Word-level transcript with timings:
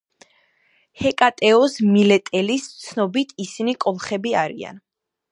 ჰეკატეოს 1.01 1.75
მილეტელის 1.89 2.65
ცნობით 2.85 3.35
ისინი 3.45 3.75
კოლხები 3.85 4.33
არიან. 4.45 4.81